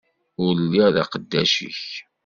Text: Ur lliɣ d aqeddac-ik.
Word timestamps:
Ur 0.45 0.53
lliɣ 0.65 0.87
d 0.95 0.97
aqeddac-ik. 1.03 1.83